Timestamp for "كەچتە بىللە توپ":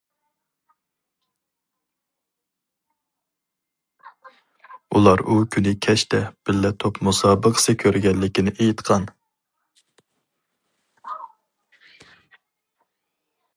5.87-6.99